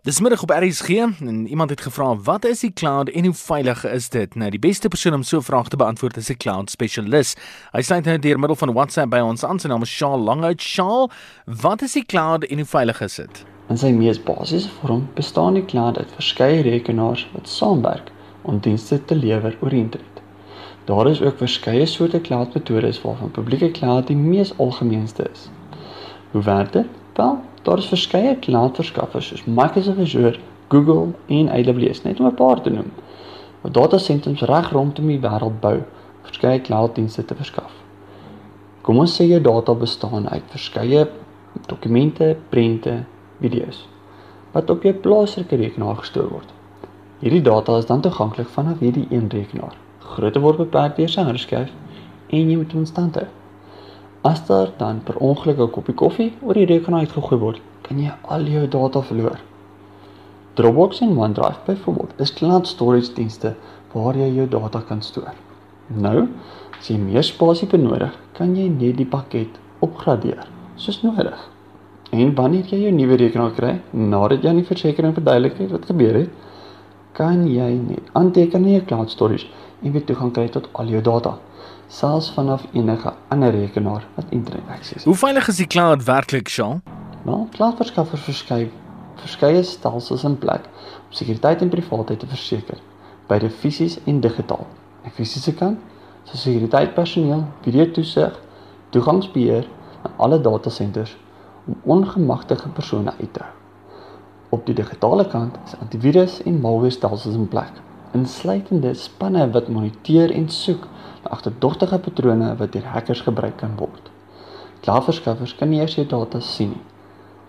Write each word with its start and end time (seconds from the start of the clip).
Dis 0.00 0.20
middag 0.20 0.42
op 0.42 0.50
RSG 0.50 0.88
en 0.88 1.46
iemand 1.46 1.70
het 1.70 1.80
gevra 1.80 2.16
wat 2.16 2.44
is 2.44 2.60
die 2.60 2.72
cloud 2.72 3.08
en 3.08 3.24
hoe 3.24 3.34
veilig 3.34 3.84
is 3.84 4.08
dit? 4.08 4.34
Nou 4.34 4.48
die 4.50 4.58
beste 4.58 4.88
persoon 4.88 5.14
om 5.14 5.22
so 5.22 5.36
'n 5.36 5.42
vraag 5.42 5.68
te 5.68 5.76
beantwoord 5.76 6.16
is 6.16 6.30
'n 6.30 6.36
cloud 6.36 6.70
spesialis. 6.70 7.34
Hy 7.72 7.82
sluit 7.82 8.04
nou 8.04 8.18
deur 8.18 8.38
middel 8.38 8.56
van 8.56 8.72
WhatsApp 8.72 9.10
by 9.10 9.18
ons 9.18 9.44
aan. 9.44 9.58
Sy 9.58 9.68
naam 9.68 9.82
is 9.82 9.90
Shaal 9.90 10.18
Langout. 10.18 10.62
Shaal, 10.62 11.10
wat 11.44 11.82
is 11.82 11.92
die 11.92 12.04
cloud 12.04 12.44
en 12.44 12.56
hoe 12.56 12.66
veilig 12.66 13.00
is 13.00 13.14
dit? 13.14 13.44
In 13.68 13.78
sy 13.78 13.90
mees 13.90 14.22
basiese 14.22 14.68
vorm 14.68 15.08
bestaan 15.14 15.54
die 15.54 15.64
cloud 15.64 15.98
uit 15.98 16.12
verskeie 16.14 16.62
rekenaars 16.62 17.28
wat 17.32 17.48
saamwerk 17.48 18.10
om 18.42 18.58
dienste 18.58 19.04
te 19.04 19.14
lewer 19.14 19.56
oor 19.60 19.70
die 19.70 19.80
internet. 19.80 20.22
Daar 20.84 21.10
is 21.10 21.22
ook 21.22 21.36
verskeie 21.36 21.86
soorte 21.86 22.20
cloud 22.20 22.54
metodes 22.54 23.02
waarvan 23.02 23.30
publieke 23.30 23.70
cloud 23.70 24.06
die 24.06 24.16
mees 24.16 24.58
algemeenste 24.58 25.28
is. 25.32 25.50
Hoe 26.30 26.42
werk 26.42 26.72
dit? 26.72 26.99
Wel, 27.20 27.38
Daar 27.62 27.78
is 27.78 27.86
verskeie 27.86 28.38
cloud-verskaffers 28.38 29.26
soos 29.26 29.44
Microsoft 29.44 29.98
Azure, 29.98 30.38
Google 30.68 31.12
en 31.26 31.48
AWS, 31.48 32.02
net 32.02 32.20
om 32.20 32.26
'n 32.26 32.34
paar 32.34 32.60
te 32.60 32.70
noem, 32.70 32.92
wat 33.60 33.74
datasentrums 33.74 34.40
reg 34.40 34.70
rondom 34.72 35.06
die 35.06 35.20
wêreld 35.20 35.60
bou 35.60 35.74
om 35.74 36.22
verskeie 36.22 36.60
cloud-dienste 36.60 37.24
te 37.24 37.34
verskaf. 37.34 37.72
Kom 38.80 38.98
ons 38.98 39.16
sê 39.16 39.26
jou 39.28 39.40
data 39.40 39.74
bestaan 39.74 40.28
uit 40.28 40.42
verskeie 40.46 41.08
dokumente, 41.66 42.36
prente, 42.48 43.04
video's 43.40 43.88
wat 44.52 44.70
op 44.70 44.82
jou 44.82 44.94
plaaslike 44.94 45.56
rekenaar 45.56 45.96
gestoor 45.96 46.28
word. 46.28 46.48
Hierdie 47.18 47.42
data 47.42 47.76
is 47.78 47.86
dan 47.86 48.00
toeganklik 48.00 48.48
vanaf 48.48 48.78
hierdie 48.78 49.06
een 49.10 49.28
rekenaar. 49.28 49.76
Grootte 49.98 50.40
word 50.40 50.56
beperk 50.56 50.96
deur 50.96 51.08
sy 51.08 51.20
hardskyf 51.20 51.70
en 52.30 52.50
jy 52.50 52.56
moet 52.56 52.72
hom 52.72 52.84
stand 52.84 53.14
hou. 53.14 53.26
As 54.22 54.46
daar 54.46 54.72
dan 54.76 55.00
per 55.04 55.16
ongeluk 55.16 55.58
'n 55.58 55.70
koppie 55.70 55.94
koffie 55.94 56.32
oor 56.42 56.54
die 56.54 56.66
rekenaar 56.66 57.00
uitgegooi 57.00 57.40
word, 57.40 57.60
kan 57.82 57.98
jy 57.98 58.12
al 58.22 58.42
jou 58.44 58.68
data 58.68 59.00
verloor. 59.02 59.38
Dropbox 60.54 61.00
en 61.00 61.18
OneDrive 61.18 61.60
byvoorbeeld 61.66 62.10
is 62.18 62.32
cloud 62.32 62.66
storage 62.66 63.12
dienste 63.14 63.54
waar 63.92 64.16
jy 64.16 64.34
jou 64.34 64.48
data 64.48 64.80
kan 64.80 65.02
stoor. 65.02 65.32
Nou, 65.86 66.28
as 66.78 66.88
jy 66.88 66.98
meer 66.98 67.22
spasie 67.22 67.68
benodig, 67.68 68.12
kan 68.32 68.56
jy 68.56 68.68
net 68.68 68.96
die 68.96 69.06
pakket 69.06 69.58
opgradeer 69.80 70.46
soos 70.76 71.02
nodig. 71.02 71.48
En 72.10 72.34
wanneer 72.34 72.64
jy 72.66 72.78
jou 72.82 72.92
nuwe 72.92 73.16
rekenaar 73.16 73.54
kry, 73.56 73.80
nadat 73.92 74.42
jy 74.42 74.48
aan 74.48 74.60
die 74.60 74.68
versekerings 74.68 75.14
verduidelik 75.14 75.58
het 75.58 75.70
wat 75.70 75.86
gebeur 75.86 76.14
het, 76.14 76.30
kan 77.12 77.46
jy 77.48 77.70
net 77.86 78.10
aanteken 78.12 78.64
in 78.64 78.78
jou 78.78 78.84
cloud 78.84 79.10
storage 79.10 79.46
en 79.82 79.92
weer 79.92 80.04
toegang 80.04 80.32
kry 80.32 80.48
tot 80.48 80.68
al 80.72 80.92
jou 80.92 81.02
data 81.02 81.38
selfs 81.90 82.30
vanaf 82.30 82.64
enige 82.72 83.12
ander 83.28 83.50
rekenaar 83.50 84.06
wat 84.14 84.24
internet 84.30 84.68
akses 84.68 85.02
het. 85.02 85.04
Hoe 85.04 85.14
veilig 85.14 85.48
is 85.48 85.56
die 85.56 85.66
cloud 85.66 86.04
werklik, 86.04 86.48
Shaal? 86.48 86.80
Nou, 87.26 87.46
cloudverskaffers 87.56 88.22
verskeie 88.22 88.70
verskeie 89.20 89.62
stelsels 89.66 90.24
in 90.24 90.38
plek 90.40 90.64
om 91.02 91.12
sekuriteit 91.12 91.60
en 91.60 91.68
privaatheid 91.68 92.22
te 92.22 92.28
verseker, 92.30 92.78
beide 93.28 93.50
fisies 93.50 93.98
en 94.08 94.22
digitaal. 94.24 94.64
Aan 95.02 95.10
die 95.10 95.16
fisiese 95.18 95.52
kant, 95.58 95.82
so 96.24 96.40
sekuriteit 96.40 96.94
personeel, 96.96 97.44
video 97.66 97.90
toesig, 97.92 98.38
toegangsbeheer 98.96 99.68
aan 100.02 100.16
alle 100.16 100.40
datasenters 100.40 101.16
om 101.66 101.76
ongemagtigde 101.98 102.72
persone 102.72 103.12
uit 103.18 103.32
te 103.34 103.44
hou. 103.44 103.59
Op 104.50 104.64
die 104.66 104.74
digitale 104.74 105.26
kant 105.30 105.54
is 105.64 105.76
antivirus 105.78 106.40
en 106.42 106.56
malware 106.58 106.90
stelsels 106.90 107.36
in 107.38 107.46
plek, 107.48 107.76
insluitende 108.18 108.90
spanne 108.98 109.44
wat 109.54 109.68
moniteer 109.70 110.32
en 110.34 110.48
soek 110.50 110.88
agterdogtige 111.30 112.00
patrone 112.02 112.48
wat 112.58 112.72
deur 112.74 112.88
hackers 112.90 113.22
gebruik 113.28 113.60
kan 113.62 113.76
word. 113.78 114.10
Klaarverskaffers 114.82 115.54
kan 115.54 115.70
nie 115.70 115.78
eers 115.78 115.94
jou 115.94 116.06
data 116.08 116.42
sien 116.42 116.74
nie, 116.74 116.82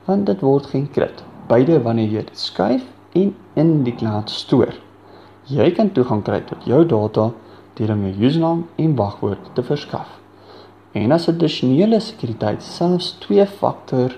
want 0.05 0.29
dit 0.29 0.45
word 0.45 0.69
geenkrit, 0.69 1.25
beide 1.49 1.81
wanneer 1.81 2.13
jy 2.19 2.25
dit 2.29 2.45
skuif 2.45 2.85
en 3.17 3.33
in 3.57 3.75
die 3.87 3.97
cloud 3.97 4.29
stoor. 4.29 4.77
Jy 5.49 5.71
kan 5.73 5.89
toegang 5.97 6.21
kry 6.21 6.43
tot 6.45 6.69
jou 6.69 6.85
data 6.85 7.31
deur 7.79 7.97
om 7.97 8.09
jou 8.11 8.15
username 8.29 8.67
en 8.77 8.97
wagwoord 8.99 9.55
te 9.57 9.65
verskaf. 9.65 10.19
En 10.93 11.17
as 11.17 11.29
addisionele 11.31 11.97
sekuriteit 12.03 12.61
selfs 12.61 13.15
twee-faktor 13.25 14.13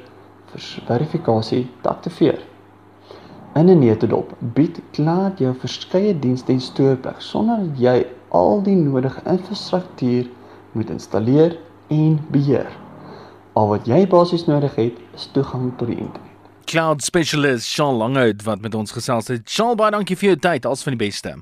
verifikasie 0.89 1.69
te 1.81 1.89
aktiveer. 1.89 2.41
In 3.55 3.69
'n 3.69 3.79
netedop 3.79 4.33
bied 4.39 4.79
Cloud 4.91 5.37
jou 5.39 5.53
verskeie 5.59 6.19
dienste 6.19 6.51
en 6.51 6.61
stoorplek 6.61 7.21
sonder 7.21 7.57
dat 7.57 7.79
jy 7.79 8.05
al 8.29 8.63
die 8.63 8.75
nodige 8.75 9.21
infrastruktuur 9.29 10.25
moet 10.71 10.89
installeer 10.89 11.57
en 11.87 12.19
beheer. 12.31 12.71
Al 13.53 13.67
wat 13.67 13.85
jy 13.85 14.07
basies 14.07 14.45
nodig 14.45 14.75
het, 14.75 14.97
is 15.13 15.29
toegang 15.31 15.71
tot 15.77 15.87
die 15.87 15.97
internet. 15.97 16.31
Cloud 16.65 17.03
specialist 17.03 17.67
Shaal 17.69 17.93
Langout 17.93 18.43
wat 18.43 18.61
met 18.61 18.75
ons 18.75 18.91
gesels 18.91 19.27
het. 19.27 19.49
Shaal, 19.49 19.75
baie 19.75 19.91
dankie 19.91 20.17
vir 20.17 20.27
jou 20.33 20.39
tyd. 20.39 20.65
Alles 20.65 20.83
van 20.83 20.97
die 20.97 21.05
beste. 21.05 21.35